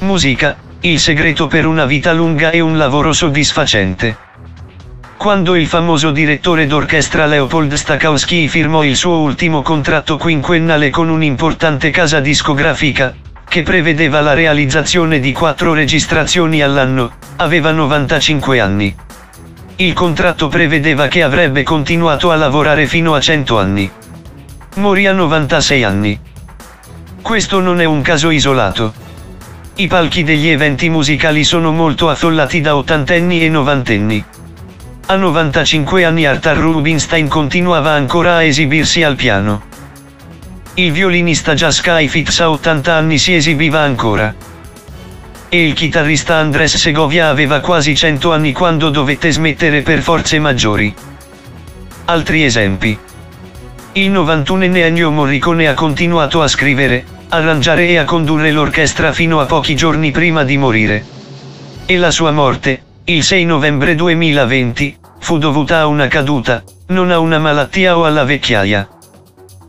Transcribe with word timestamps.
Musica, 0.00 0.56
il 0.80 1.00
segreto 1.00 1.46
per 1.46 1.64
una 1.64 1.86
vita 1.86 2.12
lunga 2.12 2.50
e 2.50 2.60
un 2.60 2.76
lavoro 2.76 3.14
soddisfacente. 3.14 4.24
Quando 5.16 5.54
il 5.54 5.66
famoso 5.66 6.10
direttore 6.10 6.66
d'orchestra 6.66 7.24
Leopold 7.24 7.72
Stokowski 7.72 8.46
firmò 8.46 8.84
il 8.84 8.94
suo 8.94 9.16
ultimo 9.16 9.62
contratto 9.62 10.18
quinquennale 10.18 10.90
con 10.90 11.08
un'importante 11.08 11.90
casa 11.90 12.20
discografica, 12.20 13.14
che 13.48 13.62
prevedeva 13.62 14.20
la 14.20 14.34
realizzazione 14.34 15.18
di 15.18 15.32
quattro 15.32 15.72
registrazioni 15.72 16.60
all'anno, 16.60 17.12
aveva 17.36 17.70
95 17.70 18.60
anni. 18.60 18.94
Il 19.76 19.94
contratto 19.94 20.48
prevedeva 20.48 21.08
che 21.08 21.22
avrebbe 21.22 21.62
continuato 21.62 22.30
a 22.30 22.36
lavorare 22.36 22.86
fino 22.86 23.14
a 23.14 23.20
100 23.20 23.58
anni. 23.58 23.90
Morì 24.74 25.06
a 25.06 25.12
96 25.12 25.84
anni. 25.84 26.20
Questo 27.22 27.60
non 27.60 27.80
è 27.80 27.84
un 27.84 28.02
caso 28.02 28.28
isolato. 28.28 29.04
I 29.78 29.88
palchi 29.88 30.24
degli 30.24 30.48
eventi 30.48 30.88
musicali 30.88 31.44
sono 31.44 31.70
molto 31.70 32.08
affollati 32.08 32.62
da 32.62 32.76
ottantenni 32.76 33.44
e 33.44 33.50
novantenni. 33.50 34.24
A 35.04 35.16
95 35.16 36.02
anni 36.02 36.24
Arthur 36.24 36.56
Rubinstein 36.56 37.28
continuava 37.28 37.90
ancora 37.90 38.36
a 38.36 38.42
esibirsi 38.42 39.02
al 39.02 39.16
piano. 39.16 39.64
Il 40.74 40.92
violinista 40.92 41.52
Jazz 41.52 41.80
Fitz 42.08 42.40
a 42.40 42.48
80 42.48 42.94
anni 42.94 43.18
si 43.18 43.34
esibiva 43.34 43.80
ancora. 43.80 44.34
E 45.50 45.66
il 45.66 45.74
chitarrista 45.74 46.36
Andres 46.36 46.76
Segovia 46.76 47.28
aveva 47.28 47.60
quasi 47.60 47.94
100 47.94 48.32
anni 48.32 48.52
quando 48.52 48.88
dovette 48.88 49.30
smettere 49.30 49.82
per 49.82 50.00
forze 50.00 50.38
maggiori. 50.38 50.94
Altri 52.06 52.44
esempi. 52.44 52.98
Il 53.92 54.10
91enne 54.10 54.76
Ennio 54.76 55.10
Morricone 55.10 55.68
ha 55.68 55.74
continuato 55.74 56.40
a 56.40 56.48
scrivere, 56.48 57.15
arrangiare 57.28 57.88
e 57.88 57.98
a 57.98 58.04
condurre 58.04 58.50
l'orchestra 58.50 59.12
fino 59.12 59.40
a 59.40 59.46
pochi 59.46 59.74
giorni 59.74 60.10
prima 60.10 60.44
di 60.44 60.56
morire. 60.56 61.04
E 61.86 61.96
la 61.96 62.10
sua 62.10 62.30
morte, 62.30 62.82
il 63.04 63.22
6 63.22 63.44
novembre 63.44 63.94
2020, 63.94 64.96
fu 65.18 65.38
dovuta 65.38 65.80
a 65.80 65.86
una 65.86 66.08
caduta, 66.08 66.62
non 66.88 67.10
a 67.10 67.18
una 67.18 67.38
malattia 67.38 67.96
o 67.96 68.04
alla 68.04 68.24
vecchiaia. 68.24 68.88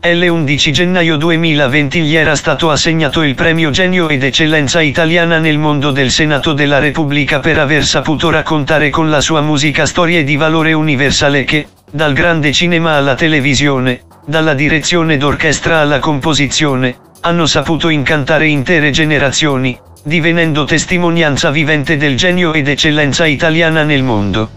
L'11 0.00 0.70
gennaio 0.70 1.16
2020 1.16 2.02
gli 2.02 2.14
era 2.14 2.36
stato 2.36 2.70
assegnato 2.70 3.22
il 3.22 3.34
premio 3.34 3.70
Genio 3.70 4.08
ed 4.08 4.22
Eccellenza 4.22 4.80
Italiana 4.80 5.38
nel 5.38 5.58
mondo 5.58 5.90
del 5.90 6.12
Senato 6.12 6.52
della 6.52 6.78
Repubblica 6.78 7.40
per 7.40 7.58
aver 7.58 7.84
saputo 7.84 8.30
raccontare 8.30 8.90
con 8.90 9.10
la 9.10 9.20
sua 9.20 9.40
musica 9.40 9.86
storie 9.86 10.22
di 10.22 10.36
valore 10.36 10.72
universale 10.72 11.42
che, 11.42 11.66
dal 11.90 12.12
grande 12.12 12.52
cinema 12.52 12.94
alla 12.94 13.16
televisione, 13.16 14.02
dalla 14.24 14.54
direzione 14.54 15.16
d'orchestra 15.16 15.80
alla 15.80 15.98
composizione, 15.98 16.96
hanno 17.28 17.44
saputo 17.44 17.90
incantare 17.90 18.46
intere 18.46 18.90
generazioni, 18.90 19.78
divenendo 20.02 20.64
testimonianza 20.64 21.50
vivente 21.50 21.98
del 21.98 22.16
genio 22.16 22.54
ed 22.54 22.68
eccellenza 22.68 23.26
italiana 23.26 23.82
nel 23.82 24.02
mondo. 24.02 24.48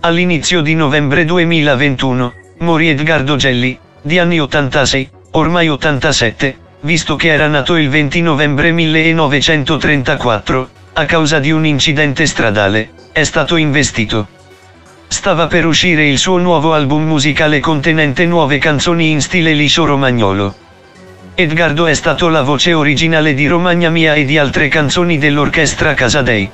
All'inizio 0.00 0.60
di 0.60 0.74
novembre 0.74 1.24
2021, 1.24 2.32
morì 2.58 2.88
Edgardo 2.88 3.36
Gelli, 3.36 3.78
di 4.02 4.18
anni 4.18 4.40
86, 4.40 5.08
ormai 5.32 5.68
87, 5.68 6.58
visto 6.80 7.14
che 7.14 7.28
era 7.28 7.46
nato 7.46 7.76
il 7.76 7.88
20 7.88 8.22
novembre 8.22 8.72
1934, 8.72 10.68
a 10.94 11.04
causa 11.04 11.38
di 11.38 11.52
un 11.52 11.64
incidente 11.64 12.26
stradale, 12.26 12.90
è 13.12 13.22
stato 13.22 13.54
investito. 13.54 14.26
Stava 15.06 15.46
per 15.46 15.64
uscire 15.64 16.08
il 16.08 16.18
suo 16.18 16.38
nuovo 16.38 16.74
album 16.74 17.06
musicale 17.06 17.60
contenente 17.60 18.26
nuove 18.26 18.58
canzoni 18.58 19.10
in 19.12 19.20
stile 19.20 19.52
liscio 19.52 19.84
romagnolo. 19.84 20.66
Edgardo 21.40 21.86
è 21.86 21.94
stato 21.94 22.28
la 22.28 22.42
voce 22.42 22.72
originale 22.72 23.32
di 23.32 23.46
Romagna 23.46 23.90
Mia 23.90 24.14
e 24.14 24.24
di 24.24 24.36
altre 24.36 24.66
canzoni 24.66 25.18
dell'orchestra 25.18 25.94
Casadei. 25.94 26.50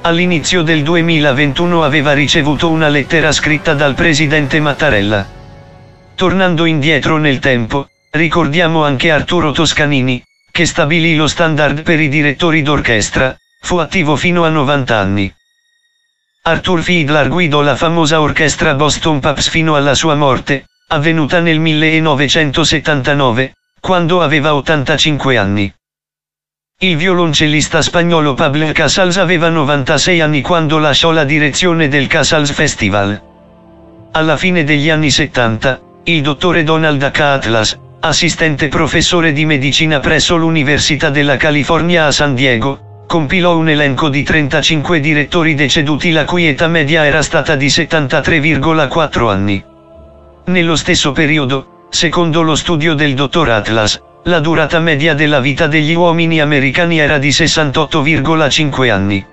All'inizio 0.00 0.62
del 0.62 0.82
2021 0.82 1.84
aveva 1.84 2.14
ricevuto 2.14 2.70
una 2.70 2.88
lettera 2.88 3.32
scritta 3.32 3.74
dal 3.74 3.92
presidente 3.92 4.60
Mattarella. 4.60 5.28
Tornando 6.14 6.64
indietro 6.64 7.18
nel 7.18 7.38
tempo, 7.38 7.86
ricordiamo 8.12 8.82
anche 8.82 9.10
Arturo 9.10 9.52
Toscanini, 9.52 10.24
che 10.50 10.64
stabilì 10.64 11.14
lo 11.14 11.26
standard 11.26 11.82
per 11.82 12.00
i 12.00 12.08
direttori 12.08 12.62
d'orchestra, 12.62 13.36
fu 13.60 13.76
attivo 13.76 14.16
fino 14.16 14.42
a 14.46 14.48
90 14.48 14.96
anni. 14.96 15.30
Arthur 16.44 16.80
Fiedler 16.80 17.28
guidò 17.28 17.60
la 17.60 17.76
famosa 17.76 18.22
orchestra 18.22 18.72
Boston 18.72 19.20
Paps 19.20 19.50
fino 19.50 19.76
alla 19.76 19.92
sua 19.92 20.14
morte, 20.14 20.64
avvenuta 20.86 21.40
nel 21.40 21.60
1979, 21.60 23.52
quando 23.80 24.22
aveva 24.22 24.54
85 24.54 25.36
anni. 25.36 25.72
Il 26.80 26.96
violoncellista 26.96 27.82
spagnolo 27.82 28.34
Pablo 28.34 28.70
Casals 28.72 29.16
aveva 29.16 29.48
96 29.48 30.20
anni 30.20 30.40
quando 30.42 30.78
lasciò 30.78 31.10
la 31.10 31.24
direzione 31.24 31.88
del 31.88 32.06
Casals 32.06 32.52
Festival. 32.52 33.20
Alla 34.12 34.36
fine 34.36 34.62
degli 34.64 34.88
anni 34.88 35.10
70, 35.10 35.80
il 36.04 36.22
dottore 36.22 36.62
Donald 36.62 37.02
H. 37.02 37.20
Atlas, 37.20 37.78
assistente 38.00 38.68
professore 38.68 39.32
di 39.32 39.44
medicina 39.44 39.98
presso 39.98 40.36
l'Università 40.36 41.10
della 41.10 41.36
California 41.36 42.06
a 42.06 42.12
San 42.12 42.34
Diego, 42.34 43.04
compilò 43.06 43.56
un 43.56 43.68
elenco 43.68 44.08
di 44.08 44.22
35 44.22 45.00
direttori 45.00 45.54
deceduti 45.54 46.12
la 46.12 46.24
cui 46.24 46.46
età 46.46 46.68
media 46.68 47.04
era 47.06 47.22
stata 47.22 47.56
di 47.56 47.66
73,4 47.66 49.28
anni. 49.28 49.64
Nello 50.44 50.76
stesso 50.76 51.12
periodo, 51.12 51.77
Secondo 51.90 52.42
lo 52.42 52.54
studio 52.54 52.94
del 52.94 53.14
dottor 53.14 53.48
Atlas, 53.48 54.00
la 54.24 54.40
durata 54.40 54.78
media 54.78 55.14
della 55.14 55.40
vita 55.40 55.66
degli 55.66 55.94
uomini 55.94 56.38
americani 56.38 56.98
era 56.98 57.16
di 57.16 57.30
68,5 57.30 58.90
anni. 58.90 59.26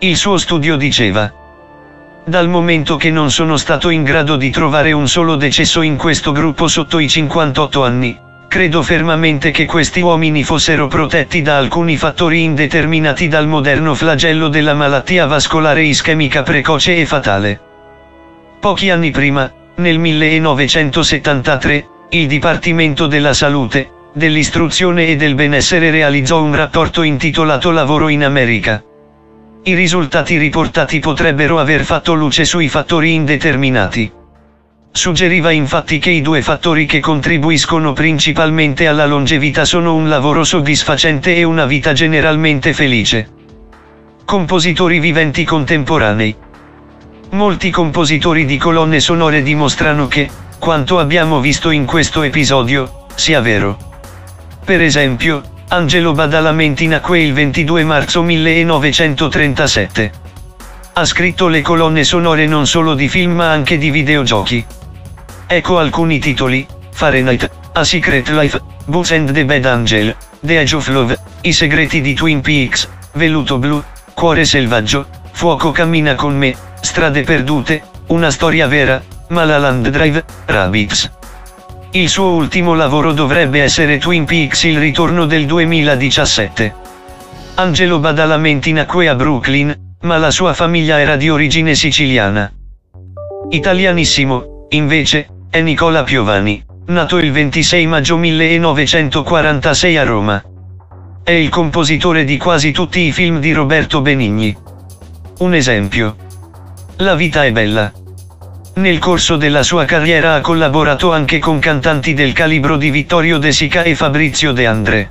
Il 0.00 0.16
suo 0.16 0.36
studio 0.36 0.76
diceva, 0.76 1.32
dal 2.24 2.48
momento 2.48 2.96
che 2.96 3.10
non 3.10 3.30
sono 3.30 3.56
stato 3.56 3.88
in 3.88 4.02
grado 4.04 4.36
di 4.36 4.50
trovare 4.50 4.92
un 4.92 5.08
solo 5.08 5.36
decesso 5.36 5.80
in 5.80 5.96
questo 5.96 6.32
gruppo 6.32 6.68
sotto 6.68 6.98
i 6.98 7.08
58 7.08 7.82
anni, 7.82 8.16
credo 8.46 8.82
fermamente 8.82 9.50
che 9.50 9.64
questi 9.64 10.00
uomini 10.00 10.44
fossero 10.44 10.86
protetti 10.86 11.40
da 11.40 11.56
alcuni 11.56 11.96
fattori 11.96 12.42
indeterminati 12.42 13.26
dal 13.26 13.48
moderno 13.48 13.94
flagello 13.94 14.48
della 14.48 14.74
malattia 14.74 15.24
vascolare 15.26 15.82
ischemica 15.84 16.42
precoce 16.42 16.96
e 16.98 17.06
fatale. 17.06 17.60
Pochi 18.60 18.90
anni 18.90 19.10
prima, 19.10 19.50
nel 19.76 19.98
1973, 19.98 21.88
il 22.10 22.26
Dipartimento 22.26 23.06
della 23.06 23.32
Salute, 23.32 23.90
dell'Istruzione 24.12 25.06
e 25.06 25.16
del 25.16 25.34
Benessere 25.34 25.90
realizzò 25.90 26.42
un 26.42 26.54
rapporto 26.54 27.02
intitolato 27.02 27.70
Lavoro 27.70 28.08
in 28.08 28.24
America. 28.24 28.82
I 29.62 29.74
risultati 29.74 30.36
riportati 30.36 30.98
potrebbero 30.98 31.58
aver 31.58 31.84
fatto 31.84 32.14
luce 32.14 32.44
sui 32.44 32.68
fattori 32.68 33.14
indeterminati. 33.14 34.10
Suggeriva 34.92 35.52
infatti 35.52 35.98
che 35.98 36.10
i 36.10 36.20
due 36.20 36.42
fattori 36.42 36.84
che 36.84 36.98
contribuiscono 36.98 37.92
principalmente 37.92 38.88
alla 38.88 39.06
longevità 39.06 39.64
sono 39.64 39.94
un 39.94 40.08
lavoro 40.08 40.42
soddisfacente 40.42 41.36
e 41.36 41.44
una 41.44 41.64
vita 41.64 41.92
generalmente 41.92 42.72
felice. 42.72 43.28
Compositori 44.24 44.98
viventi 44.98 45.44
contemporanei. 45.44 46.34
Molti 47.32 47.70
compositori 47.70 48.44
di 48.44 48.56
colonne 48.56 48.98
sonore 48.98 49.42
dimostrano 49.42 50.08
che, 50.08 50.28
quanto 50.58 50.98
abbiamo 50.98 51.38
visto 51.38 51.70
in 51.70 51.84
questo 51.84 52.22
episodio, 52.22 53.06
sia 53.14 53.40
vero. 53.40 53.78
Per 54.64 54.82
esempio, 54.82 55.40
Angelo 55.68 56.10
Badalamenti 56.10 56.88
nacque 56.88 57.20
il 57.20 57.32
22 57.32 57.84
marzo 57.84 58.22
1937. 58.22 60.12
Ha 60.94 61.04
scritto 61.04 61.46
le 61.46 61.60
colonne 61.60 62.02
sonore 62.02 62.46
non 62.46 62.66
solo 62.66 62.94
di 62.94 63.08
film 63.08 63.36
ma 63.36 63.52
anche 63.52 63.78
di 63.78 63.90
videogiochi. 63.90 64.66
Ecco 65.46 65.78
alcuni 65.78 66.18
titoli, 66.18 66.66
Fahrenheit, 66.90 67.48
A 67.74 67.84
Secret 67.84 68.28
Life, 68.30 68.60
Boots 68.86 69.12
and 69.12 69.30
the 69.30 69.44
Bad 69.44 69.66
Angel, 69.66 70.16
The 70.40 70.58
Age 70.58 70.74
of 70.74 70.88
Love, 70.88 71.16
I 71.42 71.52
segreti 71.52 72.00
di 72.00 72.12
Twin 72.14 72.40
Peaks, 72.40 72.88
Velluto 73.12 73.58
Blu, 73.58 73.80
Cuore 74.14 74.44
selvaggio, 74.44 75.06
Fuoco 75.30 75.70
cammina 75.70 76.16
con 76.16 76.36
me, 76.36 76.54
Strade 76.80 77.22
perdute, 77.22 77.82
una 78.08 78.30
storia 78.30 78.66
vera, 78.66 79.02
Malaland 79.28 79.88
Drive, 79.88 80.24
Rabbits. 80.46 81.10
Il 81.92 82.08
suo 82.08 82.30
ultimo 82.32 82.74
lavoro 82.74 83.12
dovrebbe 83.12 83.62
essere 83.62 83.98
Twin 83.98 84.24
Peaks 84.24 84.64
il 84.64 84.78
ritorno 84.78 85.26
del 85.26 85.46
2017. 85.46 86.74
Angelo 87.54 87.98
Badalamenti 87.98 88.72
nacque 88.72 89.08
a 89.08 89.14
Brooklyn, 89.14 89.94
ma 90.02 90.16
la 90.16 90.30
sua 90.30 90.54
famiglia 90.54 90.98
era 90.98 91.16
di 91.16 91.28
origine 91.28 91.74
siciliana. 91.74 92.50
Italianissimo, 93.50 94.66
invece, 94.70 95.28
è 95.50 95.60
Nicola 95.60 96.02
Piovani, 96.04 96.64
nato 96.86 97.18
il 97.18 97.30
26 97.30 97.86
maggio 97.86 98.16
1946 98.16 99.96
a 99.96 100.04
Roma. 100.04 100.42
È 101.22 101.32
il 101.32 101.48
compositore 101.50 102.24
di 102.24 102.36
quasi 102.38 102.72
tutti 102.72 103.00
i 103.00 103.12
film 103.12 103.40
di 103.40 103.52
Roberto 103.52 104.00
Benigni. 104.00 104.56
Un 105.38 105.54
esempio. 105.54 106.16
La 107.00 107.14
vita 107.14 107.46
è 107.46 107.50
bella. 107.50 107.90
Nel 108.74 108.98
corso 108.98 109.36
della 109.36 109.62
sua 109.62 109.86
carriera 109.86 110.34
ha 110.34 110.42
collaborato 110.42 111.10
anche 111.12 111.38
con 111.38 111.58
cantanti 111.58 112.12
del 112.12 112.34
calibro 112.34 112.76
di 112.76 112.90
Vittorio 112.90 113.38
De 113.38 113.52
Sica 113.52 113.82
e 113.84 113.94
Fabrizio 113.94 114.52
De 114.52 114.66
André. 114.66 115.10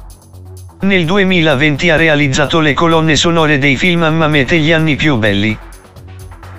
Nel 0.82 1.06
2020 1.06 1.90
ha 1.90 1.96
realizzato 1.96 2.60
le 2.60 2.74
colonne 2.74 3.16
sonore 3.16 3.58
dei 3.58 3.76
film 3.76 4.06
Mamet 4.06 4.52
e 4.52 4.60
gli 4.60 4.72
anni 4.72 4.96
più 4.98 5.18
belli. 5.18 5.58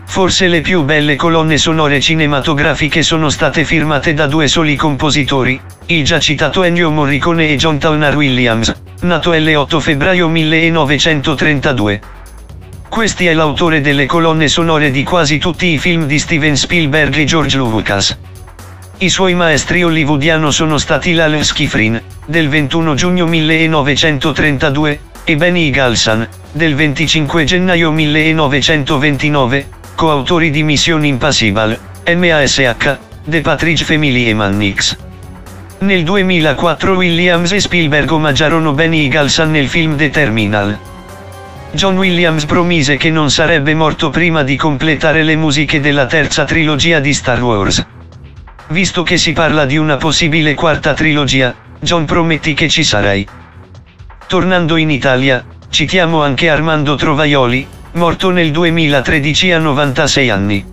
Forse 0.04 0.48
le 0.48 0.62
più 0.62 0.82
belle 0.82 1.14
colonne 1.14 1.58
sonore 1.58 2.00
cinematografiche 2.00 3.04
sono 3.04 3.28
state 3.28 3.64
firmate 3.64 4.14
da 4.14 4.26
due 4.26 4.48
soli 4.48 4.74
compositori, 4.74 5.60
il 5.86 6.04
già 6.04 6.18
citato 6.18 6.64
Ennio 6.64 6.90
Morricone 6.90 7.48
e 7.48 7.54
John 7.54 7.78
Towner 7.78 8.16
Williams, 8.16 8.74
nato 9.02 9.30
l'8 9.30 9.78
febbraio 9.78 10.26
1932. 10.26 12.18
Questi 12.90 13.28
è 13.28 13.34
l'autore 13.34 13.80
delle 13.80 14.04
colonne 14.04 14.48
sonore 14.48 14.90
di 14.90 15.04
quasi 15.04 15.38
tutti 15.38 15.66
i 15.66 15.78
film 15.78 16.06
di 16.06 16.18
Steven 16.18 16.56
Spielberg 16.56 17.16
e 17.18 17.24
George 17.24 17.56
Lucas. 17.56 18.18
I 18.98 19.08
suoi 19.08 19.32
maestri 19.34 19.84
hollywoodiano 19.84 20.50
sono 20.50 20.76
stati 20.76 21.14
Lal 21.14 21.42
Schifrin, 21.44 22.02
del 22.26 22.48
21 22.48 22.94
giugno 22.94 23.26
1932, 23.26 25.00
e 25.22 25.36
Benny 25.36 25.70
Galsan, 25.70 26.28
del 26.50 26.74
25 26.74 27.44
gennaio 27.44 27.92
1929, 27.92 29.68
coautori 29.94 30.50
di 30.50 30.64
Mission 30.64 31.04
Impossible, 31.04 31.78
MASH, 32.12 32.96
The 33.24 33.40
Patridge 33.40 33.84
Family 33.84 34.26
e 34.26 34.34
Mannix. 34.34 34.96
Nel 35.78 36.02
2004 36.02 36.96
Williams 36.96 37.52
e 37.52 37.60
Spielberg 37.60 38.10
omaggiarono 38.10 38.72
Benny 38.72 39.06
Galsan 39.06 39.52
nel 39.52 39.68
film 39.68 39.96
The 39.96 40.10
Terminal. 40.10 40.78
John 41.72 41.96
Williams 41.96 42.46
promise 42.46 42.96
che 42.96 43.10
non 43.10 43.30
sarebbe 43.30 43.74
morto 43.74 44.10
prima 44.10 44.42
di 44.42 44.56
completare 44.56 45.22
le 45.22 45.36
musiche 45.36 45.80
della 45.80 46.06
terza 46.06 46.44
trilogia 46.44 46.98
di 46.98 47.14
Star 47.14 47.40
Wars. 47.40 47.86
Visto 48.68 49.04
che 49.04 49.16
si 49.16 49.32
parla 49.32 49.66
di 49.66 49.76
una 49.76 49.96
possibile 49.96 50.54
quarta 50.54 50.94
trilogia, 50.94 51.54
John 51.78 52.06
prometti 52.06 52.54
che 52.54 52.68
ci 52.68 52.82
sarai. 52.82 53.26
Tornando 54.26 54.76
in 54.76 54.90
Italia, 54.90 55.44
citiamo 55.68 56.22
anche 56.22 56.50
Armando 56.50 56.96
Trovaioli, 56.96 57.64
morto 57.92 58.30
nel 58.30 58.50
2013 58.50 59.52
a 59.52 59.58
96 59.58 60.30
anni. 60.30 60.64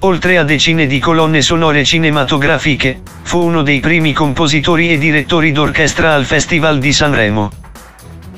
Oltre 0.00 0.38
a 0.38 0.42
decine 0.42 0.86
di 0.86 0.98
colonne 1.00 1.42
sonore 1.42 1.84
cinematografiche, 1.84 3.02
fu 3.22 3.42
uno 3.42 3.60
dei 3.60 3.80
primi 3.80 4.14
compositori 4.14 4.90
e 4.90 4.96
direttori 4.96 5.52
d'orchestra 5.52 6.14
al 6.14 6.24
Festival 6.24 6.78
di 6.78 6.92
Sanremo. 6.94 7.63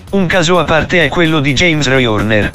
Un 0.08 0.26
caso 0.26 0.60
a 0.60 0.64
parte 0.64 1.04
è 1.04 1.08
quello 1.08 1.40
di 1.40 1.52
James 1.52 1.88
Roy. 1.88 2.48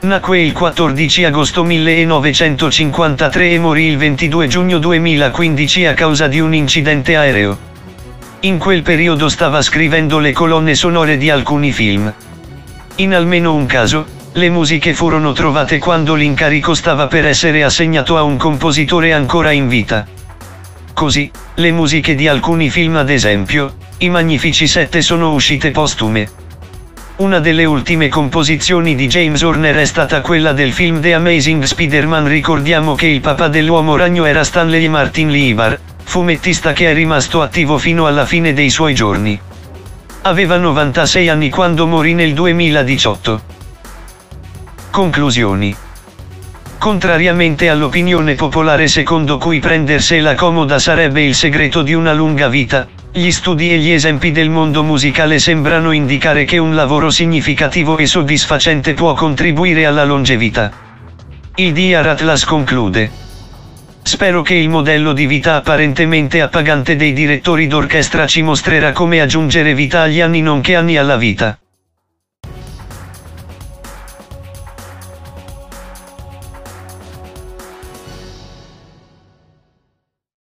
Nacque 0.00 0.40
il 0.40 0.54
14 0.54 1.24
agosto 1.24 1.64
1953 1.64 3.50
e 3.50 3.58
morì 3.58 3.84
il 3.84 3.98
22 3.98 4.46
giugno 4.46 4.78
2015 4.78 5.84
a 5.84 5.92
causa 5.92 6.28
di 6.28 6.40
un 6.40 6.54
incidente 6.54 7.14
aereo. 7.14 7.58
In 8.40 8.56
quel 8.56 8.80
periodo 8.80 9.28
stava 9.28 9.60
scrivendo 9.60 10.18
le 10.18 10.32
colonne 10.32 10.74
sonore 10.74 11.18
di 11.18 11.28
alcuni 11.28 11.72
film. 11.72 12.10
In 12.96 13.14
almeno 13.14 13.54
un 13.54 13.66
caso, 13.66 14.06
le 14.32 14.48
musiche 14.48 14.94
furono 14.94 15.32
trovate 15.32 15.78
quando 15.78 16.14
l'incarico 16.14 16.72
stava 16.72 17.06
per 17.06 17.26
essere 17.26 17.62
assegnato 17.62 18.16
a 18.16 18.22
un 18.22 18.38
compositore 18.38 19.12
ancora 19.12 19.50
in 19.50 19.68
vita. 19.68 20.06
Così, 20.94 21.30
le 21.56 21.70
musiche 21.70 22.14
di 22.14 22.26
alcuni 22.28 22.70
film 22.70 22.96
ad 22.96 23.10
esempio, 23.10 23.74
I 23.98 24.08
Magnifici 24.08 24.66
Sette 24.66 25.02
sono 25.02 25.32
uscite 25.34 25.70
postume. 25.70 26.40
Una 27.16 27.40
delle 27.40 27.66
ultime 27.66 28.08
composizioni 28.08 28.94
di 28.94 29.06
James 29.06 29.42
Horner 29.42 29.76
è 29.76 29.84
stata 29.84 30.22
quella 30.22 30.52
del 30.52 30.72
film 30.72 30.98
The 31.00 31.12
Amazing 31.12 31.62
Spider-Man. 31.62 32.26
Ricordiamo 32.26 32.94
che 32.94 33.06
il 33.06 33.20
papà 33.20 33.48
dell'uomo 33.48 33.96
ragno 33.96 34.24
era 34.24 34.42
Stanley 34.42 34.88
Martin 34.88 35.30
Lieber, 35.30 35.78
fumettista 36.02 36.72
che 36.72 36.90
è 36.90 36.94
rimasto 36.94 37.42
attivo 37.42 37.76
fino 37.76 38.06
alla 38.06 38.24
fine 38.24 38.54
dei 38.54 38.70
suoi 38.70 38.94
giorni. 38.94 39.38
Aveva 40.22 40.56
96 40.56 41.28
anni 41.28 41.50
quando 41.50 41.86
morì 41.86 42.14
nel 42.14 42.32
2018. 42.32 43.42
Conclusioni. 44.90 45.76
Contrariamente 46.82 47.68
all'opinione 47.68 48.34
popolare 48.34 48.88
secondo 48.88 49.38
cui 49.38 49.60
prendersela 49.60 50.34
comoda 50.34 50.80
sarebbe 50.80 51.22
il 51.22 51.36
segreto 51.36 51.80
di 51.82 51.94
una 51.94 52.12
lunga 52.12 52.48
vita, 52.48 52.88
gli 53.12 53.30
studi 53.30 53.70
e 53.70 53.78
gli 53.78 53.92
esempi 53.92 54.32
del 54.32 54.50
mondo 54.50 54.82
musicale 54.82 55.38
sembrano 55.38 55.92
indicare 55.92 56.44
che 56.44 56.58
un 56.58 56.74
lavoro 56.74 57.08
significativo 57.08 57.98
e 57.98 58.06
soddisfacente 58.06 58.94
può 58.94 59.14
contribuire 59.14 59.86
alla 59.86 60.02
longevità. 60.02 60.72
Il 61.54 61.72
DR 61.72 62.04
Atlas 62.04 62.44
conclude. 62.44 63.08
Spero 64.02 64.42
che 64.42 64.54
il 64.54 64.68
modello 64.68 65.12
di 65.12 65.26
vita 65.26 65.54
apparentemente 65.54 66.40
appagante 66.40 66.96
dei 66.96 67.12
direttori 67.12 67.68
d'orchestra 67.68 68.26
ci 68.26 68.42
mostrerà 68.42 68.90
come 68.90 69.20
aggiungere 69.20 69.72
vita 69.72 70.00
agli 70.00 70.20
anni 70.20 70.42
nonché 70.42 70.74
anni 70.74 70.96
alla 70.96 71.16
vita. 71.16 71.61